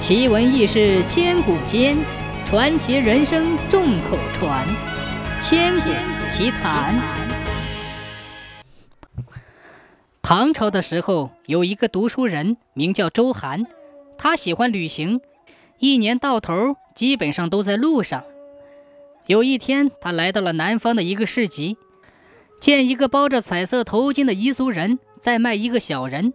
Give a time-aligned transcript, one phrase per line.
[0.00, 1.94] 奇闻异事千古间，
[2.46, 4.66] 传奇人生众口传。
[5.42, 5.90] 千古
[6.30, 6.98] 奇谈。
[10.22, 13.66] 唐朝的时候，有一个读书人，名叫周涵，
[14.16, 15.20] 他喜欢旅行，
[15.78, 18.24] 一年到头基本上都在路上。
[19.26, 21.76] 有一天，他来到了南方的一个市集，
[22.58, 26.32] 见一个包着彩色头巾的彝族人在卖一个小人。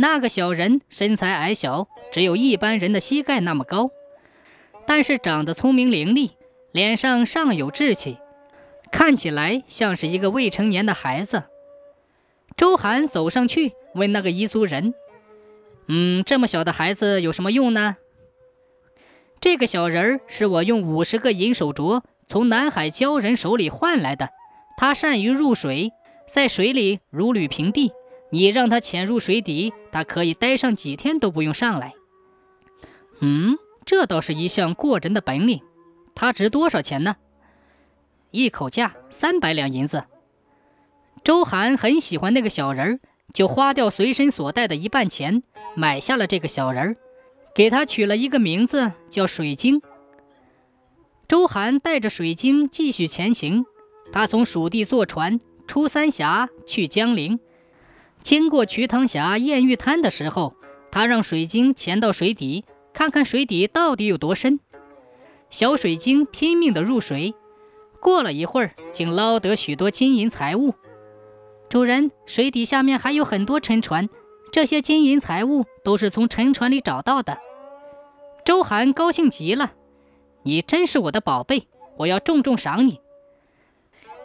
[0.00, 3.90] 那个小人身材矮小，只有一般人的膝盖那么高，
[4.86, 6.30] 但是长得聪明伶俐，
[6.70, 8.18] 脸上尚有稚气，
[8.92, 11.42] 看起来像是一个未成年的孩子。
[12.56, 14.94] 周涵走上去问那个彝族人
[15.88, 17.96] ：“嗯，这么小的孩子有什么用呢？”
[19.40, 24.30] 这个小人儿是我用五十个银手镯从南海鲛人手里换来的，
[24.76, 25.90] 他善于入水，
[26.28, 27.92] 在水里如履平地。
[28.30, 31.94] 你让他潜入水底，他可以待上几天都不用上来。
[33.20, 35.62] 嗯，这倒是一项过人的本领。
[36.14, 37.16] 他值多少钱呢？
[38.30, 40.04] 一口价三百两银子。
[41.24, 43.00] 周涵很喜欢那个小人儿，
[43.32, 45.42] 就花掉随身所带的一半钱
[45.74, 46.96] 买下了这个小人儿，
[47.54, 49.80] 给他取了一个名字叫水晶。
[51.26, 53.64] 周涵带着水晶继续前行，
[54.12, 57.40] 他从蜀地坐船出三峡去江陵。
[58.22, 60.54] 经过瞿塘峡艳玉滩的时候，
[60.90, 64.60] 他让水晶潜到水底，看看水底到底有多深。
[65.50, 67.34] 小水晶拼命地入水，
[68.00, 70.74] 过了一会儿，竟捞得许多金银财物。
[71.70, 74.08] 主人，水底下面还有很多沉船，
[74.52, 77.38] 这些金银财物都是从沉船里找到的。
[78.44, 79.72] 周涵高兴极了
[80.44, 81.66] ：“你真是我的宝贝，
[81.96, 83.00] 我要重重赏你。”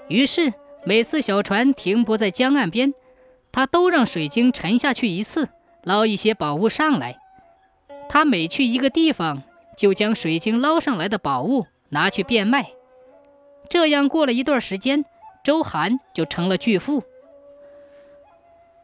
[0.10, 0.54] 于是，
[0.86, 2.94] 每次小船停泊在江岸边。
[3.54, 5.48] 他都让水晶沉下去一次，
[5.84, 7.20] 捞一些宝物上来。
[8.10, 9.44] 他每去一个地方，
[9.78, 12.72] 就将水晶捞上来的宝物拿去变卖。
[13.70, 15.06] 这样过了一段时间，
[15.44, 17.04] 周涵就成了巨富。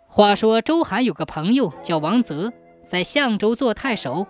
[0.07, 2.53] 话说，周涵有个朋友叫王泽，
[2.87, 4.27] 在相州做太守。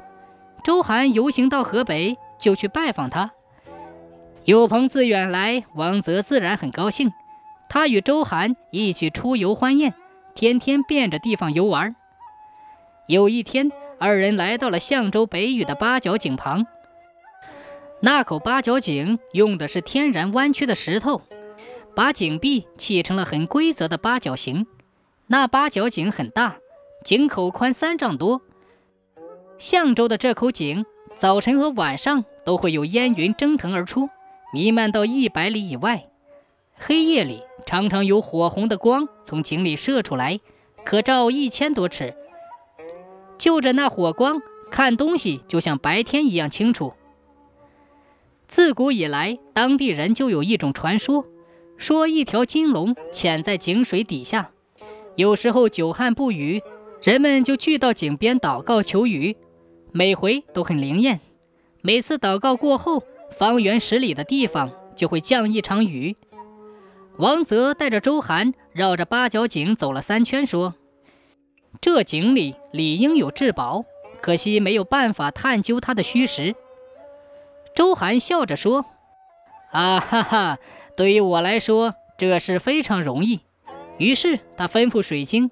[0.64, 3.32] 周涵游行到河北，就去拜访他。
[4.46, 7.12] 有朋自远来，王泽自然很高兴。
[7.70, 9.94] 他与周涵一起出游欢宴。
[10.40, 11.98] 天天变着地方游玩。
[13.08, 16.66] 有一天，二人来到了象州北隅的八角井旁。
[18.00, 21.24] 那口八角井用的是天然弯曲的石头，
[21.94, 24.66] 把井壁砌成了很规则的八角形。
[25.28, 26.56] 那八角井很大，
[27.04, 28.42] 井口宽三丈多。
[29.58, 30.86] 象州的这口井，
[31.18, 34.08] 早晨和晚上都会有烟云蒸腾而出，
[34.54, 36.06] 弥漫到一百里以外。
[36.78, 37.44] 黑夜里。
[37.69, 40.40] 常常有火红的光从井里射出来，
[40.84, 42.16] 可照一千多尺。
[43.38, 44.41] 就着那火光
[44.72, 46.94] 看东西，就像白天一样清楚。
[48.47, 51.28] 自古以来，当地人就有一种传说，
[51.78, 54.50] 说一条金龙潜在井水底下。
[55.16, 56.63] 有时候久旱不雨，
[57.03, 59.38] 人们就聚到井边祷告求雨，
[59.91, 61.19] 每回都很灵验。
[61.84, 63.03] 每次祷告过后，
[63.38, 66.16] 方圆十里的地方就会降一场雨。
[67.19, 70.75] 王泽带着周涵绕着八角井走了三圈，说
[71.81, 73.84] ：“这井里理应有至宝，
[74.22, 76.56] 可惜没有办法探究它的虚实。”
[77.75, 78.85] 周涵笑着说
[79.72, 80.59] ：“啊哈哈，
[80.96, 83.41] 对于我来说，这事非常容易。”
[84.00, 85.51] 于是他吩咐水晶：“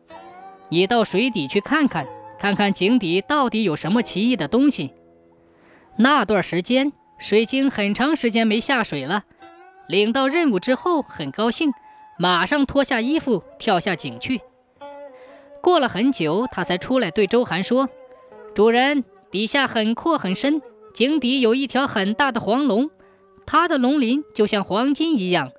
[0.71, 2.07] 你到水底去看看，
[2.39, 4.93] 看看井底到底有什么奇异的东西。”
[5.99, 9.25] 那段时间，水晶很长时间没下水了。
[9.87, 11.71] 领到任务之后，很高兴，
[12.17, 14.41] 马上脱下衣服跳下井去。
[15.61, 17.89] 过了很久，他才出来对周涵说
[18.53, 20.61] ：“主人，底下很阔很深，
[20.93, 22.89] 井底有一条很大的黄龙，
[23.45, 25.51] 它的龙鳞就像黄金一样，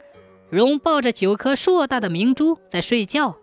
[0.50, 3.36] 龙抱着九颗硕大的明珠在睡觉。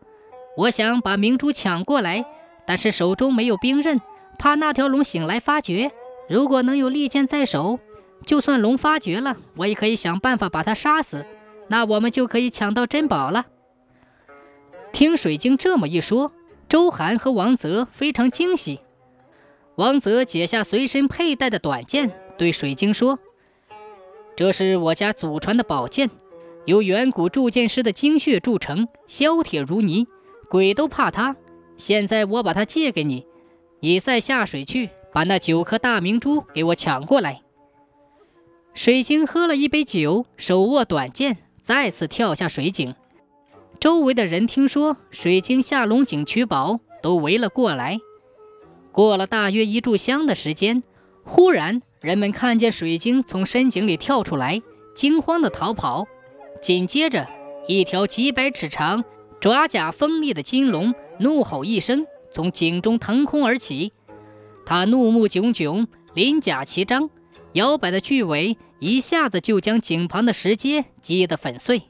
[0.58, 2.26] 我想把明珠抢过来，
[2.66, 4.00] 但是手中没有兵刃，
[4.38, 5.92] 怕那条龙醒来发觉。
[6.30, 7.80] 如果能有利剑在手。”
[8.26, 11.26] 就算龙发觉了，我也可以想办法把他杀死，
[11.68, 13.46] 那我们就可以抢到珍宝了。
[14.92, 16.32] 听水晶这么一说，
[16.68, 18.80] 周涵和王泽非常惊喜。
[19.76, 23.20] 王泽解下随身佩戴的短剑，对水晶说
[24.36, 26.10] ：“这是我家祖传的宝剑，
[26.66, 30.08] 由远古铸剑师的精血铸成，削铁如泥，
[30.50, 31.36] 鬼都怕它。
[31.78, 33.28] 现在我把它借给你，
[33.82, 37.42] 你再下水去，把那九颗大明珠给我抢过来。”
[38.76, 42.94] 水晶喝了一杯酒，手握短剑，再次跳下水井。
[43.80, 48.00] 周围的人听说水晶下龙井取宝，都围了过来。
[48.92, 50.84] 过了大约一炷香的时间，
[51.24, 54.62] 忽然人们看见水晶从深井里跳出来，
[54.94, 56.06] 惊慌地逃跑。
[56.62, 57.30] 紧接着，
[57.70, 59.06] 一条几百尺长、
[59.40, 63.94] 爪甲锋利的金龙怒吼一声，从井中腾空而起。
[64.66, 67.10] 它怒目炯炯，鳞甲齐张，
[67.56, 71.84] 摇摆的巨尾一下子就将井旁的石阶击得粉碎。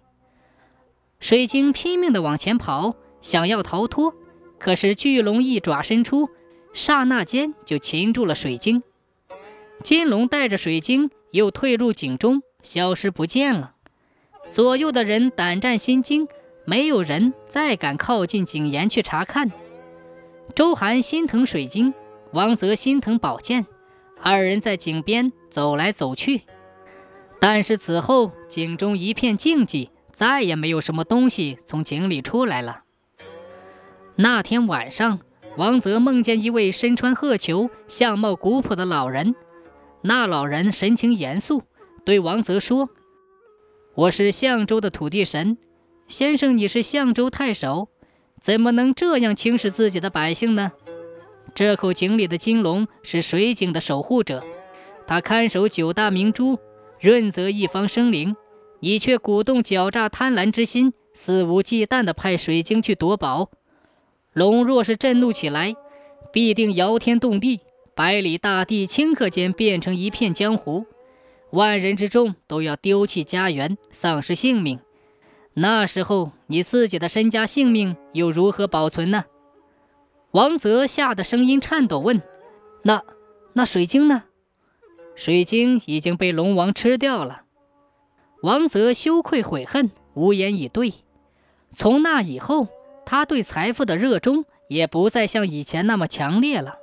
[1.20, 4.14] 水晶拼命地往前跑，想要逃脱，
[4.60, 6.30] 可是巨龙一爪伸出。
[6.72, 8.84] 刹那间就擒住了水晶，
[9.82, 13.76] 金龙带着水晶又退入井中，消失不见了。
[14.52, 16.28] 左右的人胆战心惊，
[16.66, 19.54] 没有人再敢靠近井沿去查看。
[20.54, 21.94] 周涵心疼水晶，
[22.34, 23.66] 王泽心疼宝剑，
[24.26, 26.42] 二人在井边走来走去。
[27.40, 32.82] 但是此后井中一片静寂，再也没有什么东西从井里出来了。
[34.16, 35.20] 那天晚上。
[35.58, 39.36] 王泽梦见一位身穿褐裘、相貌古朴的老人。
[40.02, 41.64] 那老人神情严肃，
[42.04, 42.90] 对王泽说
[43.96, 45.58] ：“我是相州的土地神，
[46.10, 47.88] 先生，你是相州太守，
[48.42, 50.74] 怎么能这样轻视自己的百姓呢？
[51.56, 54.44] 这口井里的金龙是水井的守护者，
[55.08, 56.60] 他看守九大明珠，
[57.00, 58.36] 润泽一方生灵。
[58.82, 63.50] 你却鼓动狡诈贪婪之心，肆无忌惮地派水晶去夺宝。”
[64.34, 65.74] 龙若是震怒起来，
[66.34, 67.62] 必定摇天动地，
[67.96, 70.86] 百里大地顷刻间变成一片江湖，
[71.52, 74.78] 万人之众都要丢弃家园，丧失性命。
[75.54, 79.24] 那时候，你自己的身家性命又如何保存呢？
[80.36, 82.22] 王泽吓得声音颤抖，问
[82.84, 83.04] ：“那
[83.54, 84.24] 那水晶呢？”
[85.16, 87.44] 水晶已经被龙王吃掉了。
[88.42, 90.94] 王泽羞愧悔恨，无言以对。
[91.74, 92.68] 从那以后。
[93.08, 96.80] 他对财富的热衷也不再像以前那么强烈了。